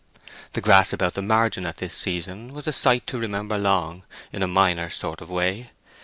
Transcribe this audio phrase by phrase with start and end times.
[0.53, 4.47] The grass about the margin at this season was a sight to remember long—in a
[4.47, 5.69] minor sort of way.